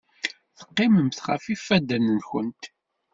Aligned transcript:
Teqqimemt 0.57 1.19
ɣef 1.27 1.43
yifadden-nwent. 1.47 2.63